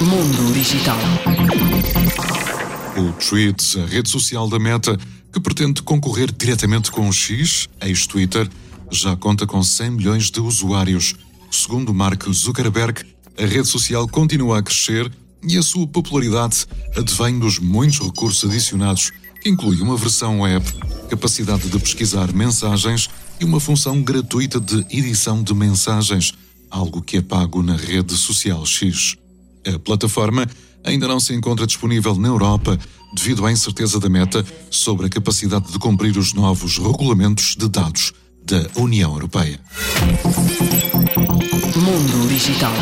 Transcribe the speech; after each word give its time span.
Mundo 0.00 0.52
Digital. 0.52 0.98
O 2.96 3.12
Threads, 3.14 3.76
a 3.76 3.86
rede 3.86 4.08
social 4.08 4.48
da 4.48 4.58
Meta, 4.58 4.98
que 5.32 5.40
pretende 5.40 5.82
concorrer 5.82 6.32
diretamente 6.32 6.90
com 6.90 7.08
o 7.08 7.12
X, 7.12 7.68
ex-Twitter, 7.80 8.48
já 8.90 9.16
conta 9.16 9.46
com 9.46 9.62
100 9.62 9.90
milhões 9.90 10.30
de 10.30 10.40
usuários. 10.40 11.14
Segundo 11.50 11.94
Mark 11.94 12.28
Zuckerberg, 12.30 13.02
a 13.38 13.44
rede 13.46 13.66
social 13.66 14.06
continua 14.08 14.58
a 14.58 14.62
crescer 14.62 15.10
e 15.42 15.58
a 15.58 15.62
sua 15.62 15.86
popularidade 15.86 16.66
advém 16.96 17.38
dos 17.38 17.58
muitos 17.58 17.98
recursos 17.98 18.48
adicionados, 18.48 19.10
que 19.40 19.48
inclui 19.48 19.80
uma 19.80 19.96
versão 19.96 20.40
web, 20.40 20.64
capacidade 21.08 21.68
de 21.68 21.78
pesquisar 21.78 22.32
mensagens 22.32 23.08
e 23.40 23.44
uma 23.44 23.60
função 23.60 24.02
gratuita 24.02 24.60
de 24.60 24.86
edição 24.90 25.42
de 25.42 25.54
mensagens, 25.54 26.32
algo 26.74 27.00
que 27.00 27.18
é 27.18 27.22
pago 27.22 27.62
na 27.62 27.76
rede 27.76 28.16
social 28.16 28.66
X. 28.66 29.16
A 29.64 29.78
plataforma 29.78 30.46
ainda 30.82 31.06
não 31.06 31.20
se 31.20 31.32
encontra 31.32 31.66
disponível 31.66 32.16
na 32.16 32.28
Europa 32.28 32.78
devido 33.14 33.46
à 33.46 33.52
incerteza 33.52 34.00
da 34.00 34.08
Meta 34.08 34.44
sobre 34.70 35.06
a 35.06 35.08
capacidade 35.08 35.70
de 35.70 35.78
cumprir 35.78 36.18
os 36.18 36.32
novos 36.34 36.78
regulamentos 36.78 37.54
de 37.56 37.68
dados 37.68 38.12
da 38.44 38.66
União 38.74 39.12
Europeia. 39.12 39.60
Mundo 41.76 42.28
Digital. 42.28 42.72